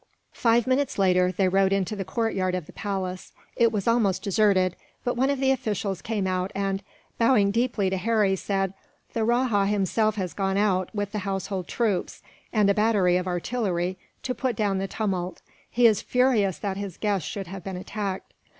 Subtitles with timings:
[0.33, 3.33] Five minutes later, they rode into the courtyard of the palace.
[3.55, 6.81] It was almost deserted, but one of the officials came out and,
[7.19, 8.73] bowing deeply to Harry, said:
[9.13, 13.95] "The rajah himself has gone out, with the household troops and a battery of artillery,
[14.23, 15.43] to put down the tumult.
[15.69, 18.33] He is furious that his guests should have been attacked."